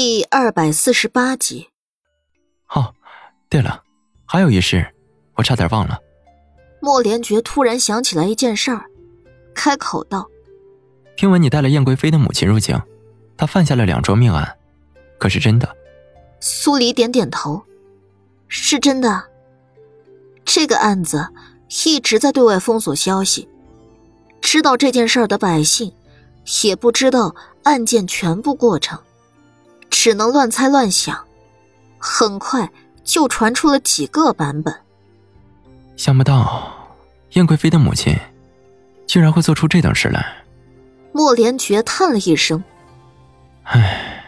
[0.00, 1.70] 第二百四十八集。
[2.68, 2.94] 哦，
[3.48, 3.82] 对了，
[4.26, 4.94] 还有一事，
[5.34, 5.98] 我差点忘了。
[6.80, 8.84] 莫连觉突然想起来一件事儿，
[9.56, 10.28] 开口道
[11.18, 12.80] ：“听闻你带了燕贵妃的母亲入京，
[13.36, 14.56] 她犯下了两桩命案，
[15.18, 15.68] 可是真的？”
[16.38, 17.60] 苏黎点点头
[18.46, 19.24] ：“是真的。
[20.44, 21.26] 这个案子
[21.86, 23.48] 一直在对外封锁消息，
[24.40, 25.92] 知道这件事儿的百姓，
[26.62, 27.34] 也不知道
[27.64, 28.96] 案件全部过程，
[30.00, 31.26] 只能乱猜乱想。
[31.98, 32.70] 很快
[33.02, 34.72] 就传出了几个版本。”
[35.98, 36.94] 想不到，
[37.32, 38.16] 燕贵妃的母亲，
[39.08, 40.44] 居然会做出这等事来。
[41.10, 42.62] 莫连觉叹了一声
[43.64, 44.24] ：“唉，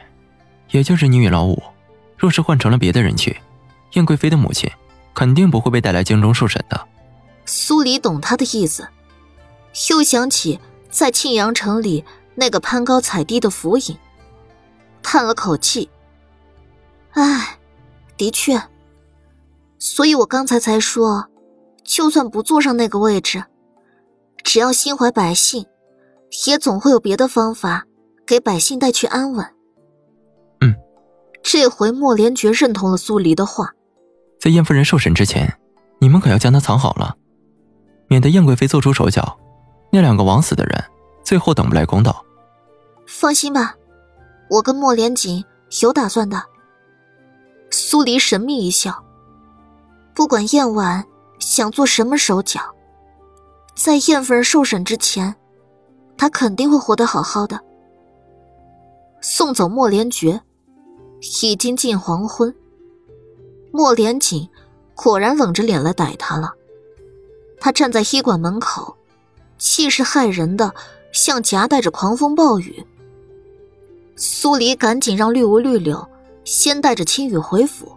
[0.72, 1.62] 也就是你与老五，
[2.18, 3.40] 若是换成了别的人去，
[3.92, 4.68] 燕贵妃的母亲
[5.14, 6.88] 肯定不会被带来京中受审的。”
[7.46, 8.88] 苏黎懂他的意思，
[9.90, 10.58] 又想起
[10.90, 13.96] 在庆阳城里那个攀高踩低的浮影，
[15.02, 15.90] 叹了口气
[17.12, 17.58] ：“唉，
[18.16, 18.60] 的确，
[19.78, 21.26] 所以我刚才才说。”
[21.82, 23.42] 就算不坐上那个位置，
[24.44, 25.66] 只要心怀百姓，
[26.46, 27.84] 也总会有别的方法
[28.24, 29.44] 给百姓带去安稳。
[30.60, 30.76] 嗯，
[31.42, 33.72] 这回莫连爵认同了苏黎的话。
[34.38, 35.58] 在燕夫人受审之前，
[35.98, 37.16] 你们可要将她藏好了，
[38.06, 39.36] 免得燕贵妃做出手脚，
[39.90, 40.84] 那两个枉死的人
[41.24, 42.24] 最后等不来公道。
[43.04, 43.74] 放心吧，
[44.50, 45.42] 我跟莫连锦
[45.80, 46.42] 有打算的。
[47.70, 49.02] 苏黎神秘一笑，
[50.12, 51.06] 不管燕婉。
[51.38, 52.60] 想做什么手脚，
[53.74, 55.34] 在燕夫人受审之前，
[56.18, 57.58] 她肯定会活得好好的。
[59.22, 60.42] 送走莫连觉，
[61.42, 62.54] 已经近黄昏。
[63.72, 64.46] 莫连锦
[64.94, 66.52] 果然冷着脸来逮他了。
[67.58, 68.94] 他站在医馆门口，
[69.56, 70.74] 气势骇人的，
[71.10, 72.86] 像夹带着狂风暴雨。
[74.22, 76.06] 苏黎赶紧让绿芜绿柳
[76.44, 77.96] 先带着青羽回府。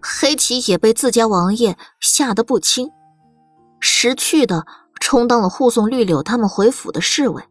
[0.00, 2.90] 黑棋也被自家王爷吓得不轻，
[3.78, 4.64] 识趣的
[4.98, 7.42] 充当了护送绿柳他们回府的侍卫。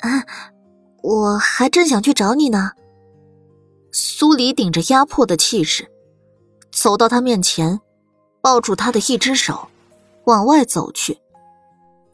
[0.00, 0.24] 啊，
[1.02, 2.70] 我还正想去找你呢。
[3.92, 5.90] 苏黎顶着压迫的气势，
[6.70, 7.82] 走到他面前，
[8.40, 9.68] 抱住他的一只手，
[10.24, 11.18] 往外走去。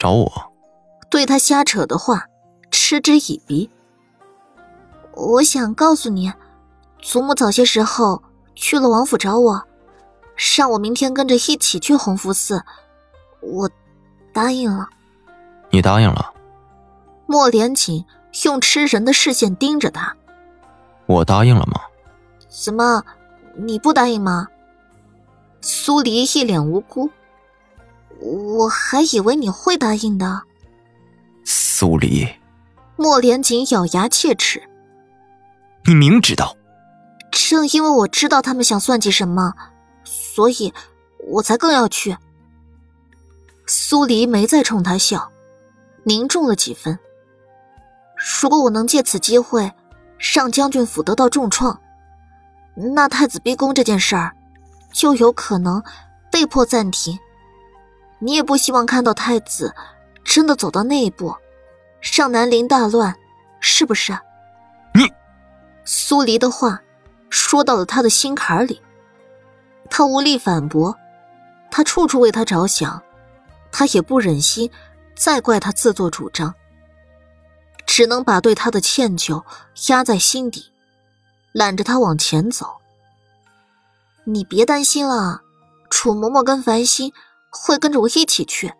[0.00, 0.32] 找我？
[1.08, 2.26] 对他瞎扯的话
[2.72, 3.70] 嗤之以鼻。
[5.18, 6.32] 我想告诉你，
[7.02, 8.22] 祖母早些时候。
[8.60, 9.62] 去了王府找我，
[10.56, 12.64] 让我明天跟着一起去洪福寺，
[13.40, 13.70] 我
[14.32, 14.88] 答应了。
[15.70, 16.34] 你答应了？
[17.26, 18.04] 莫连锦
[18.42, 20.12] 用吃人的视线盯着他。
[21.06, 21.80] 我答应了吗？
[22.48, 23.04] 怎么，
[23.54, 24.48] 你不答应吗？
[25.60, 27.08] 苏黎一脸无辜。
[28.20, 30.42] 我还以为你会答应的。
[31.44, 32.28] 苏黎，
[32.96, 34.60] 莫连锦咬牙切齿。
[35.88, 36.54] 你明知道。
[37.30, 39.54] 正因为我知道他们想算计什么，
[40.04, 40.74] 所以
[41.30, 42.14] 我才更要去。
[43.66, 45.32] 苏黎没再冲他笑，
[46.04, 46.98] 凝重了几分。
[48.42, 49.72] 如果我能借此机会
[50.34, 51.80] 让将军府得到重创，
[52.94, 54.36] 那太子逼宫这件事儿
[54.92, 55.82] 就有可能
[56.30, 57.18] 被迫暂停。
[58.18, 59.74] 你也不希望看到太子
[60.22, 61.34] 真的走到那一步，
[62.14, 63.16] 让南陵大乱，
[63.58, 64.12] 是不是？
[64.94, 65.10] 你，
[65.90, 66.82] 苏黎的话。
[67.30, 68.80] 说到了他的心坎里，
[69.90, 70.96] 他无力反驳，
[71.70, 73.02] 他处处为他着想，
[73.70, 74.70] 他也不忍心
[75.14, 76.54] 再怪他自作主张，
[77.86, 79.44] 只能把对他的歉疚
[79.88, 80.72] 压在心底，
[81.52, 82.78] 揽着他往前走。
[84.24, 85.42] 你别担心了，
[85.90, 87.12] 楚嬷嬷跟繁星
[87.50, 88.72] 会跟着我一起去，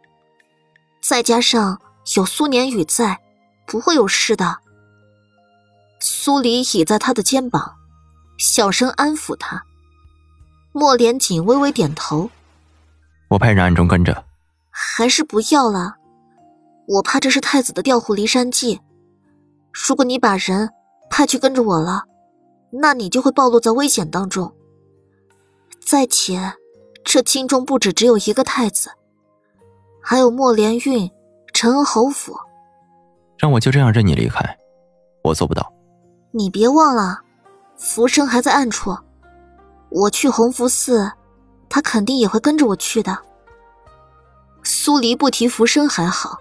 [1.02, 1.78] 再加上
[2.16, 3.19] 有苏年宇在，
[3.66, 4.60] 不会有事的。
[6.00, 7.75] 苏黎倚在他的肩膀。
[8.38, 9.64] 小声安抚他，
[10.70, 12.31] 莫连锦微微点头。
[13.28, 14.25] 我派人暗中跟着，
[14.70, 15.97] 还是不要了。
[16.87, 18.81] 我怕这是太子的调虎离山计。
[19.72, 20.70] 如果你把人
[21.10, 22.05] 派去跟着我了，
[22.70, 24.55] 那你就会暴露在危险当中。
[25.84, 26.55] 再且，
[27.05, 28.90] 这京中不止只有一个太子，
[30.00, 31.11] 还有莫连运、
[31.52, 32.38] 陈恩侯府。
[33.37, 34.58] 让我就这样任你离开，
[35.25, 35.73] 我做不到。
[36.32, 37.22] 你别忘了。
[37.76, 38.96] 浮生还在暗处，
[39.88, 41.12] 我去弘福寺，
[41.69, 43.16] 他肯定也会跟着我去的。
[44.64, 46.38] 苏黎不提浮生还好，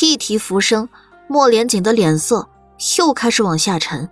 [0.00, 0.88] 一提浮生，
[1.26, 2.48] 莫连锦的脸色
[2.98, 4.08] 又开始往下沉。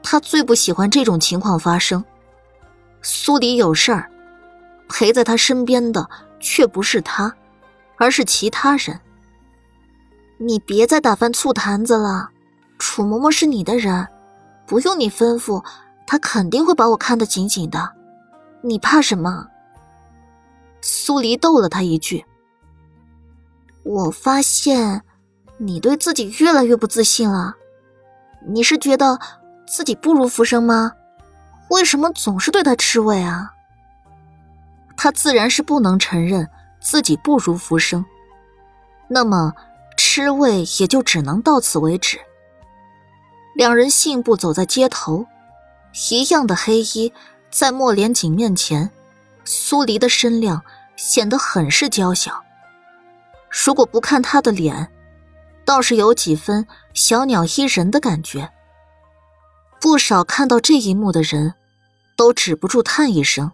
[0.00, 2.04] 他最不喜欢这种情况发生。
[3.02, 4.08] 苏黎有事儿，
[4.88, 6.08] 陪在他身边的
[6.38, 7.34] 却不是他，
[7.96, 9.00] 而是其他人。
[10.38, 12.30] 你别再打翻醋坛子了，
[12.80, 14.08] 楚嬷嬷是你的人。
[14.66, 15.64] 不用你吩咐，
[16.06, 17.92] 他肯定会把我看得紧紧的。
[18.62, 19.46] 你怕什么？
[20.80, 22.24] 苏黎逗了他一句。
[23.82, 25.02] 我发现，
[25.58, 27.56] 你对自己越来越不自信了。
[28.46, 29.18] 你是觉得
[29.66, 30.92] 自己不如浮生吗？
[31.70, 33.52] 为什么总是对他吃味啊？
[34.96, 36.48] 他自然是不能承认
[36.80, 38.04] 自己不如浮生，
[39.08, 39.52] 那么
[39.96, 42.20] 吃味也就只能到此为止。
[43.54, 45.26] 两人信步走在街头，
[46.10, 47.12] 一样的黑衣，
[47.50, 48.90] 在莫连锦面前，
[49.44, 50.62] 苏黎的身量
[50.96, 52.42] 显得很是娇小。
[53.50, 54.90] 如果不看他的脸，
[55.64, 58.50] 倒是有几分小鸟依人的感觉。
[59.80, 61.54] 不少看到这一幕的人，
[62.16, 63.50] 都止不住叹一声：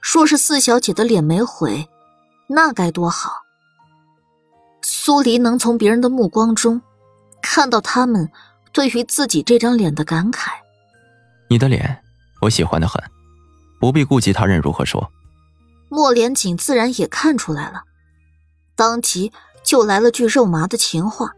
[0.00, 1.88] 若是四小姐的脸没毁，
[2.48, 3.42] 那该多好。
[4.82, 6.80] 苏黎能从别人的目光中，
[7.42, 8.30] 看到他们
[8.78, 10.50] 对于自己这张脸的感慨。
[11.48, 12.00] 你的脸，
[12.40, 13.02] 我喜欢的很，
[13.80, 15.10] 不必顾及他人如何说。
[15.88, 17.82] 莫连锦自然也看出来了，
[18.76, 19.32] 当即。
[19.64, 21.32] 就来了句肉麻的情话。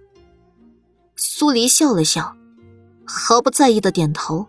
[1.16, 2.36] 苏黎笑了笑，
[3.04, 4.46] 毫不在意的点头。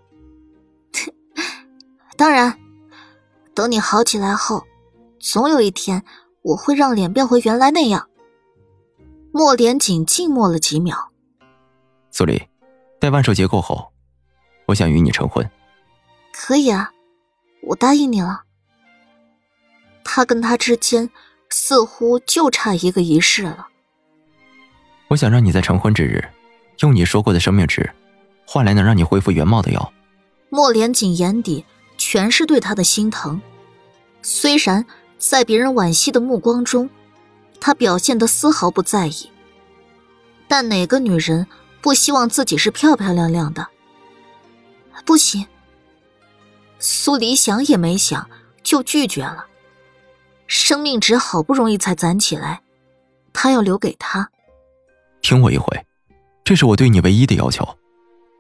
[2.18, 2.60] 当然，
[3.56, 4.66] 等你好起来后，
[5.20, 6.04] 总有一天
[6.44, 8.10] 我会让脸变回原来那样。
[9.32, 11.12] 莫连锦静默了几秒。
[12.12, 12.44] 苏黎，
[13.01, 13.92] 待万寿节过后，
[14.68, 15.50] 我想与你成婚。
[16.31, 16.92] 可以啊，
[17.63, 18.44] 我答应你了。
[20.03, 21.09] 他跟他之间
[21.50, 23.69] 似乎就差一个仪式了。
[25.07, 26.24] 我想让你在成婚之日，
[26.81, 27.92] 用你说过的生命值，
[28.45, 29.92] 换来能让你恢复原貌的药。
[30.51, 31.65] 莫连锦眼底
[31.97, 33.42] 全是对他的心疼，
[34.21, 34.86] 虽然
[35.18, 36.88] 在别人惋惜的目光中，
[37.59, 39.31] 他表现的丝毫不在意，
[40.47, 41.47] 但哪个女人
[41.81, 43.68] 不希望自己是漂漂亮亮的？
[45.06, 45.48] 不行，
[46.80, 48.30] 苏黎想也没想
[48.63, 49.48] 就拒绝了。
[50.45, 52.62] 生命值好不容易才攒起来，
[53.33, 54.30] 他要留给他。
[55.22, 55.86] 听我一回，
[56.44, 57.68] 这是我对你唯一的要求。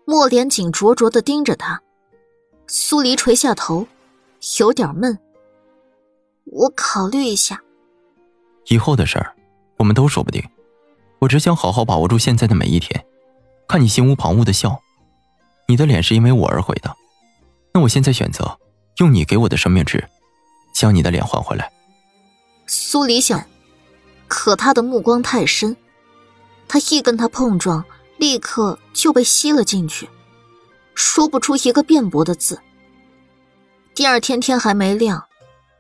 [0.05, 1.81] 莫连锦灼灼的盯着他，
[2.67, 3.87] 苏黎垂下头，
[4.59, 5.17] 有点闷。
[6.45, 7.61] 我考虑一下。
[8.67, 9.33] 以后的事儿，
[9.77, 10.43] 我们都说不定。
[11.19, 13.05] 我只想好好把握住现在的每一天，
[13.71, 14.81] 看你心无旁骛的笑。
[15.65, 16.93] 你的脸是因为我而毁的，
[17.73, 18.59] 那我现在选择
[18.97, 20.09] 用你给我的生命值，
[20.73, 21.71] 将你的脸换回来。
[22.67, 23.41] 苏黎想，
[24.27, 25.77] 可他的目光太深。
[26.67, 27.85] 他一跟他碰撞，
[28.17, 30.09] 立刻就被吸了进去，
[30.93, 32.59] 说不出一个辩驳的字。
[33.95, 35.23] 第二天天还没亮，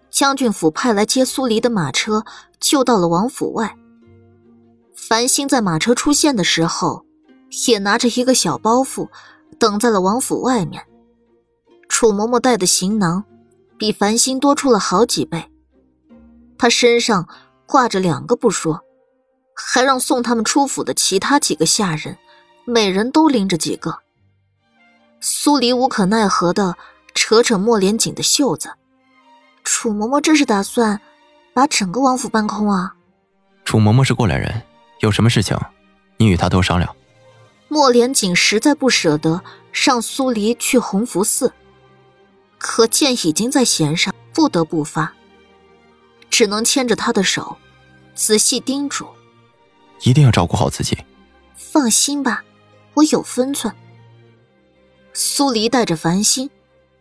[0.09, 2.23] 将军府派来接苏黎的马车
[2.57, 3.75] 就到了王府外。
[4.95, 7.05] 繁星在马车出现的时候，
[7.67, 9.09] 也拿着一个小包袱，
[9.59, 10.85] 等在了王府外面。
[11.89, 13.23] 楚嬷嬷带的行囊，
[13.77, 15.51] 比繁星多出了好几倍，
[16.57, 17.27] 她身上
[17.65, 18.81] 挂着两个不说。
[19.53, 22.17] 还让送他们出府的其他几个下人，
[22.65, 23.99] 每人都拎着几个。
[25.19, 26.75] 苏黎无可奈何的
[27.13, 28.71] 扯扯莫连锦的袖子，
[29.63, 30.99] 楚嬷嬷这是打算
[31.53, 32.95] 把整个王府搬空啊？
[33.63, 34.63] 楚嬷嬷是过来人，
[35.01, 35.55] 有什么事情，
[36.17, 36.95] 你与她多商量。
[37.73, 39.41] 莫连锦实在不舍得
[39.71, 41.53] 让苏黎去弘福寺，
[42.57, 45.13] 可剑已经在弦上，不得不发，
[46.29, 47.55] 只能牵着他的手，
[48.13, 49.07] 仔细叮嘱。
[50.01, 50.97] 一定要照顾好自己。
[51.55, 52.43] 放心吧，
[52.95, 53.73] 我有分寸。
[55.13, 56.49] 苏黎带着繁星，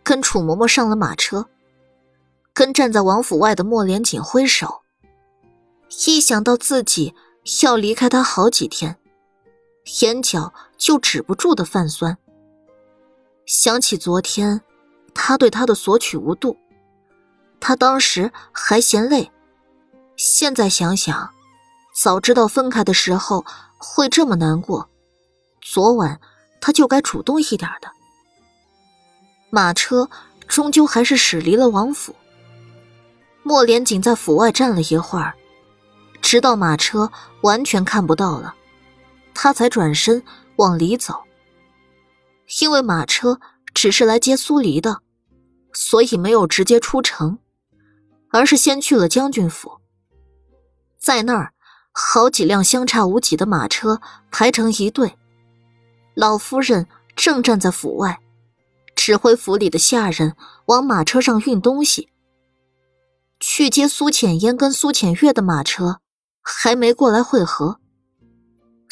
[0.03, 1.47] 跟楚嬷嬷上了马车，
[2.53, 4.83] 跟站在王府外的莫连锦挥手。
[6.07, 7.13] 一想到自己
[7.61, 8.95] 要离开他好几天，
[10.01, 12.17] 眼角就止不住的泛酸。
[13.45, 14.61] 想起昨天
[15.13, 16.57] 他对他的索取无度，
[17.59, 19.31] 他当时还嫌累，
[20.15, 21.31] 现在想想。
[21.93, 23.45] 早知道分开的时候
[23.77, 24.89] 会这么难过，
[25.61, 26.21] 昨晚
[26.61, 27.91] 他就该主动一点的。
[29.49, 30.09] 马车
[30.47, 32.15] 终究还是驶离了王府。
[33.43, 35.33] 莫连锦在府外站了一会儿，
[36.21, 37.11] 直到马车
[37.41, 38.55] 完全看不到了，
[39.33, 40.23] 他才转身
[40.57, 41.23] 往里走。
[42.61, 43.39] 因为马车
[43.73, 45.01] 只是来接苏黎的，
[45.73, 47.39] 所以没有直接出城，
[48.31, 49.79] 而是先去了将军府，
[50.99, 51.53] 在那儿。
[51.93, 53.99] 好几辆相差无几的马车
[54.31, 55.17] 排成一队，
[56.13, 58.21] 老夫人正站在府外，
[58.95, 62.07] 指挥府里的下人往马车上运东西。
[63.41, 65.99] 去接苏浅烟跟苏浅月的马车
[66.41, 67.81] 还没过来会合。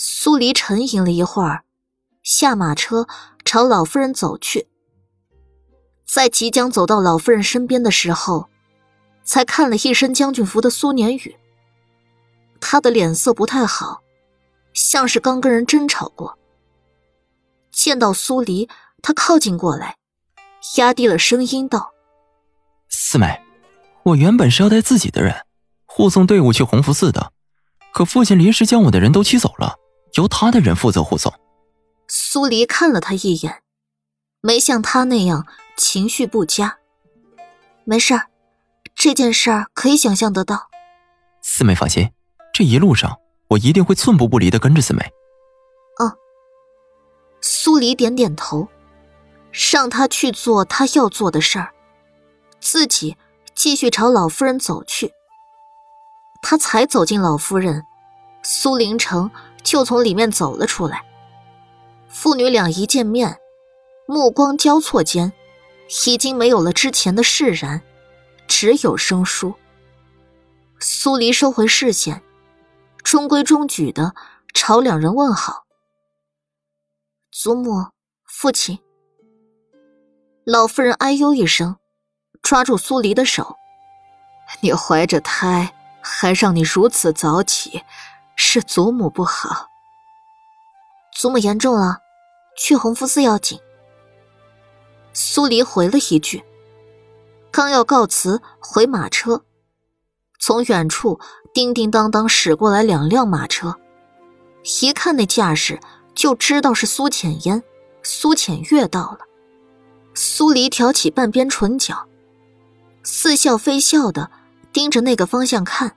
[0.02, 1.66] 苏黎沉吟了一会儿，
[2.24, 3.06] 下马车
[3.44, 4.70] 朝老夫人走去。
[6.06, 8.48] 在即将走到老夫人身边的时候，
[9.26, 11.36] 才看了一身将军服的苏年宇。
[12.62, 14.02] 他的脸色不太好，
[14.74, 16.40] 像是刚跟人争吵过。
[17.70, 18.70] 见到苏黎，
[19.02, 19.98] 他靠近过来，
[20.78, 21.92] 压低了声音道
[22.88, 23.42] ：“四妹，
[24.04, 25.46] 我原本是要带自己的人
[25.86, 27.34] 护送队伍去弘福寺的，
[27.94, 29.76] 可父亲临时将我的人都驱走了，
[30.16, 31.34] 由他的人负责护送。”
[32.08, 33.62] 苏黎看了他一眼，
[34.42, 35.46] 没像他那样
[35.78, 36.78] 情绪不佳。
[37.86, 38.28] 没事儿，
[38.96, 40.70] 这件事儿可以想象得到。
[41.42, 42.12] 四妹放心，
[42.54, 45.12] 这一路上我一定会寸步不离的跟着四妹。
[47.42, 48.68] 苏黎点点头，
[49.72, 51.74] 让他去做他要做的事儿，
[52.60, 53.16] 自己
[53.56, 55.14] 继续朝老夫人走去。
[56.42, 57.86] 他才走进老夫人，
[58.44, 59.32] 苏林城
[59.64, 61.06] 就从里面走了出来。
[62.08, 63.40] 父女俩一见面，
[64.08, 65.32] 目光交错间，
[66.08, 67.82] 已经没有了之前的释然，
[68.48, 69.54] 只有生疏。
[70.80, 72.24] 苏黎收回视线，
[73.04, 74.16] 中规中矩的
[74.54, 75.66] 朝两人问好。
[77.32, 77.90] 祖母，
[78.26, 78.80] 父亲。
[80.46, 81.78] 老妇人哎呦一声，
[82.42, 83.56] 抓住苏黎的手
[84.62, 87.84] ：“你怀着胎，还让你如此早起，
[88.42, 89.68] 是祖母不好。
[91.14, 91.98] 祖母严重了，
[92.58, 93.60] 去弘福寺要紧。”
[95.14, 96.42] 苏黎回了一句，
[97.52, 99.44] 刚要告辞回马车，
[100.40, 101.20] 从远处
[101.54, 103.76] 叮叮当当驶过来两辆马车，
[104.82, 105.78] 一看那架势。
[106.16, 107.64] 就知道是苏浅烟、
[108.04, 109.20] 苏浅月到了。
[110.14, 112.08] 苏黎挑起半边唇角，
[113.04, 114.30] 似笑非笑的
[114.74, 115.96] 盯着那个方向看。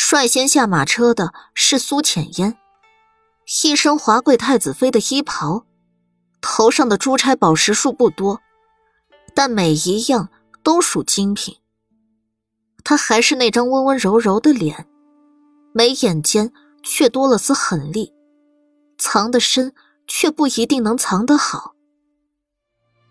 [0.00, 2.56] 率先下马车的是苏浅烟，
[3.64, 5.66] 一身华贵太子妃的衣袍，
[6.40, 8.40] 头上的珠钗宝石数不多，
[9.34, 10.28] 但每一样
[10.62, 11.56] 都属精品。
[12.84, 14.86] 她还是那张温温柔柔的脸，
[15.72, 16.52] 眉眼间
[16.84, 18.14] 却多了丝狠厉。
[18.98, 19.74] 藏得深，
[20.06, 21.74] 却不一定能藏得好。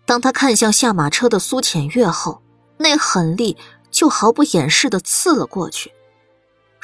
[0.06, 2.42] 当他看向下马车的苏浅月后，
[2.78, 3.58] 那狠力
[3.90, 5.92] 就毫不掩饰的刺了过去，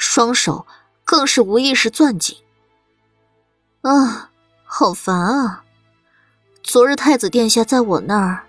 [0.07, 0.67] 双手
[1.03, 2.37] 更是无意识攥紧。
[3.81, 4.29] 啊，
[4.63, 5.63] 好烦啊！
[6.63, 8.45] 昨日太子殿下在我那儿，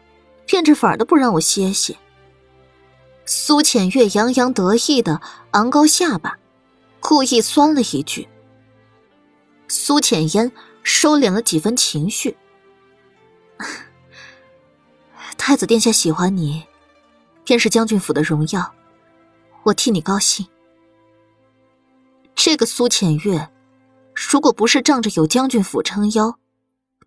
[0.47, 1.97] 变着法的不让我歇歇。
[3.25, 5.21] 苏浅月洋洋得意的
[5.53, 6.39] 昂高下巴，
[7.01, 8.29] 故意酸了一句。
[9.67, 12.37] 苏浅烟收敛了几分情绪。
[15.39, 16.65] 太子殿下喜欢你，
[17.45, 18.75] 便是将军府的荣耀，
[19.65, 20.47] 我替你高兴。
[22.37, 23.51] 这个苏浅月，
[24.15, 26.39] 如果不是仗着有将军府撑腰，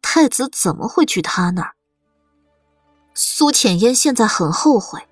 [0.02, 1.76] 太子怎么会去他那儿？
[3.14, 5.08] 苏浅烟现在很后悔，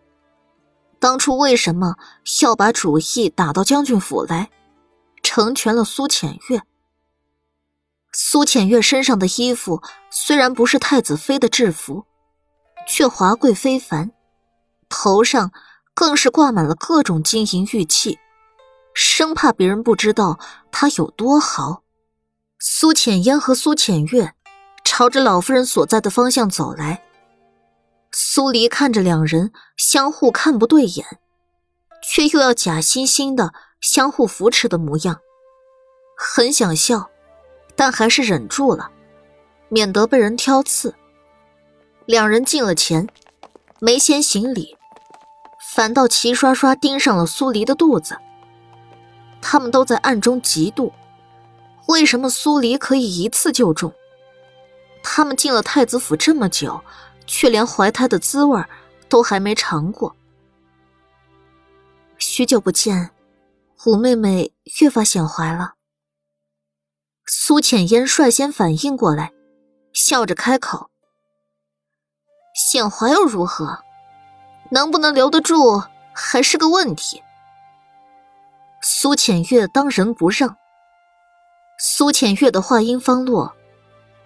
[1.00, 1.96] 当初为什么
[2.42, 4.50] 要把主意打到将军府来，
[5.22, 6.64] 成全了苏浅月？
[8.12, 12.06] 苏浅月身上的衣服虽然不是太子妃的制服，
[12.88, 14.12] 却华贵非凡，
[14.90, 15.52] 头上
[15.94, 18.18] 更是挂满了各种金银玉器，
[19.00, 20.40] 生怕别人不知道
[20.72, 21.84] 她有多豪。
[22.58, 24.34] 苏浅烟和苏浅月
[24.84, 27.04] 朝着老夫人所在的方向走来，
[28.12, 31.06] 苏黎看着两人相互看不对眼，
[32.02, 35.20] 却又要假惺惺的相互扶持的模样，
[36.18, 37.12] 很想笑。
[37.76, 38.90] 但还是忍住了，
[39.70, 40.96] 免得被人挑刺。
[42.08, 43.08] 两人进了前，
[43.80, 44.76] 没先行礼，
[45.76, 48.18] 反倒齐刷刷盯上了苏黎的肚子。
[49.42, 50.92] 他们都在暗中嫉妒，
[51.88, 53.94] 为什么苏黎可以一次就中？
[55.04, 56.84] 他们进了太子府这么久，
[57.26, 58.62] 却连怀胎的滋味
[59.08, 60.16] 都还没尝过。
[62.18, 63.12] 许久不见，
[63.86, 65.76] 五妹妹越发显怀了。
[67.26, 69.32] 苏浅烟率先反应过来，
[69.94, 70.90] 笑着开口
[72.56, 73.80] ：“显怀又如何？
[74.72, 77.22] 能不能留得住还是个问题。”
[78.82, 80.58] 苏浅月当仁不让。
[81.80, 83.56] 苏浅月的话音方落，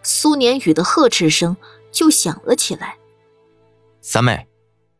[0.04, 1.58] 苏年宇的呵斥声
[1.92, 2.98] 就响了起来
[4.02, 4.48] ：“三妹，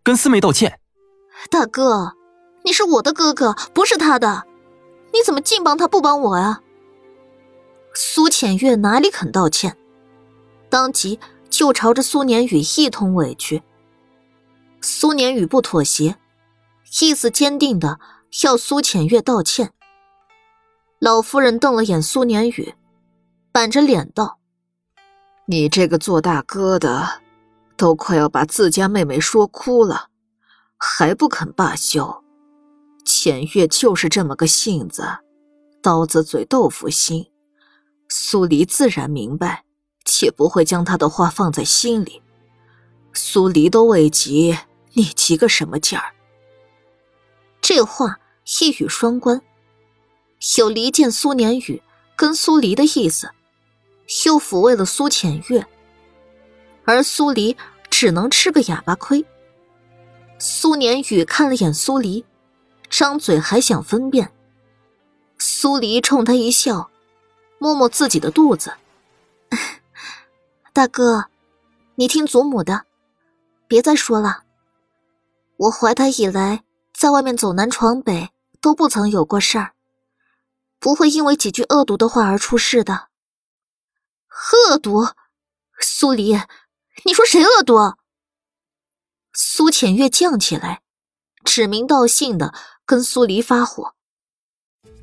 [0.04, 0.80] 跟四妹道歉。”
[1.50, 2.14] 大哥，
[2.64, 4.46] 你是我的哥哥，不是他的，
[5.14, 6.62] 你怎么净帮他不帮我呀？
[7.94, 9.78] 苏浅月哪里肯道歉，
[10.70, 13.64] 当即就朝着苏年宇一通委屈。
[14.82, 16.18] 苏年宇不妥协，
[17.02, 18.00] 意思坚定的
[18.44, 19.74] 要苏浅月道歉。
[21.00, 22.74] 老夫人瞪了眼苏年宇，
[23.52, 24.40] 板着脸道
[25.48, 27.22] ：“你这个做大哥的，
[27.76, 30.08] 都快要把自家妹妹说哭了，
[30.78, 32.24] 还不肯罢休。
[33.06, 35.04] 浅月就是这么个性子，
[35.82, 37.28] 刀子嘴豆腐心。
[38.08, 39.66] 苏黎自然明白，
[40.06, 42.22] 且不会将他的话放在心里。
[43.14, 44.58] 苏黎都未急，
[44.94, 46.14] 你急个什么劲儿？
[47.62, 48.20] 这话
[48.60, 49.42] 一语双关，
[50.58, 51.82] 有离间苏年宇
[52.16, 53.32] 跟苏黎的意思，
[54.26, 55.66] 又抚慰了苏浅月，
[56.84, 57.56] 而苏黎
[57.90, 59.24] 只能吃个哑巴亏。
[60.40, 62.26] 苏年宇看了眼苏黎。
[62.90, 64.34] 张嘴还想分辨，
[65.38, 66.92] 苏黎冲他一笑，
[67.58, 68.74] 摸摸自己的肚子
[70.74, 71.28] ：“大哥，
[71.96, 72.84] 你听祖母的，
[73.66, 74.44] 别再说了。
[75.56, 76.66] 我怀胎以来，
[77.02, 78.30] 在外面走南闯北，
[78.62, 79.74] 都不曾有过事儿，
[80.78, 83.08] 不会因为几句恶毒的话而出事的。
[84.70, 85.08] 恶毒？
[85.80, 86.40] 苏黎，
[87.06, 87.96] 你说谁恶毒？”
[89.34, 90.84] 苏浅月犟起来，
[91.44, 92.54] 指名道姓的。
[92.86, 93.96] 跟苏黎发火，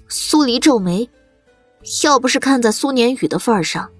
[0.08, 1.10] 苏黎皱眉，
[2.04, 3.90] 要不是看在苏年宇的份儿上，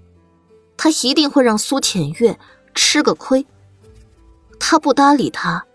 [0.77, 2.39] 他一定会让苏浅月
[2.73, 3.45] 吃个亏。
[4.57, 5.65] 他不搭理他，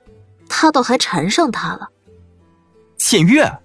[0.49, 1.91] 他倒还缠上他了。
[2.97, 3.59] 浅月，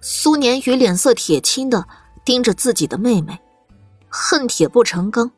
[0.00, 1.86] 苏年宇脸色铁青的
[2.24, 3.40] 盯着自己的妹妹，
[4.08, 5.30] 恨铁不成钢。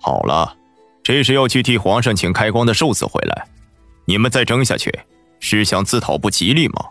[0.00, 0.56] 好了，
[1.02, 3.48] 这是要去替皇上请开光的寿司回来，
[4.06, 5.00] 你们再争下去，
[5.38, 6.86] 是想自讨不吉利吗？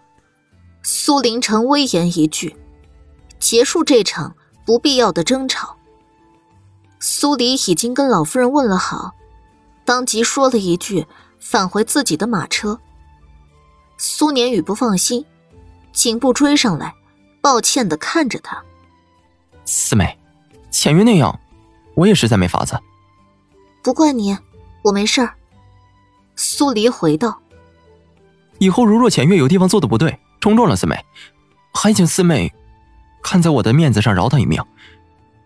[0.84, 2.56] 苏林城威严一句，
[3.40, 5.78] 结束这场不必要的争吵。
[7.00, 9.16] 苏黎已经跟老夫人问了好，
[9.86, 11.08] 当即说了一句，
[11.40, 12.80] 返回自己的马车。
[14.02, 15.26] 苏年宇不放心，
[15.92, 16.96] 紧步追上来，
[17.42, 18.64] 抱歉的看着他。
[19.66, 20.18] 四妹，
[20.72, 21.38] 浅月那样，
[21.96, 22.80] 我也实在没法子。
[23.84, 24.38] 不怪你，
[24.84, 25.34] 我没事儿。
[26.38, 27.42] 苏黎回道
[28.60, 31.06] ：“以后如若浅月有地方做的不对。”冲撞了四妹，
[31.74, 32.54] 还请四妹
[33.22, 34.64] 看在我的面子上饶她一命。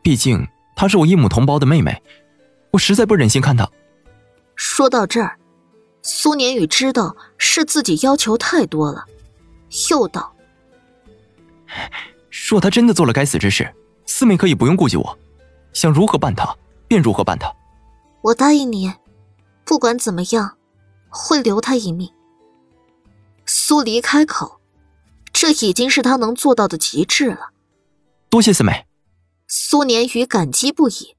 [0.03, 1.99] 毕竟她是我一母同胞的妹妹，
[2.69, 3.67] 我实在不忍心看她。
[4.55, 5.35] 说到这儿，
[6.03, 9.05] 苏年宇知道是自己要求太多了，
[9.89, 10.35] 又道
[12.49, 13.73] ：“若他真的做了该死之事，
[14.05, 15.17] 四妹可以不用顾及我，
[15.73, 16.55] 想如何办他
[16.87, 17.51] 便如何办他。
[18.21, 18.93] 我答应你，
[19.65, 20.57] 不管怎么样，
[21.09, 22.11] 会留他一命。”
[23.45, 24.59] 苏离开口。
[25.33, 27.49] 这已经是他能做到的极致了。
[28.29, 28.85] 多谢四妹。
[29.47, 31.17] 苏年宇感激不已。